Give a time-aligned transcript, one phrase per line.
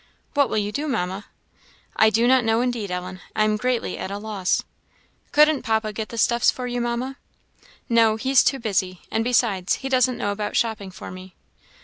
[0.33, 1.27] "What will you do, Mamma?"
[1.95, 4.63] "I do not know, indeed, Ellen; I am greatly at a loss."
[5.31, 7.17] "Couldn't papa get the stuffs for you, Mamma?"
[7.87, 11.35] "No, he's too busy; and besides, he doesn't know about shopping for me."